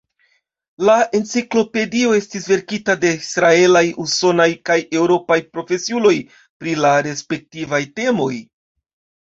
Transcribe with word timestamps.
La 0.87 0.93
enciklopedio 1.17 2.15
estis 2.19 2.47
verkita 2.53 2.95
de 3.03 3.11
israelaj, 3.19 3.85
usonaj 4.05 4.49
kaj 4.71 4.79
eŭropaj 5.03 5.39
profesiuloj 5.53 6.17
pri 6.41 6.77
la 6.83 6.97
respektivaj 7.13 7.85
temoj. 8.03 8.35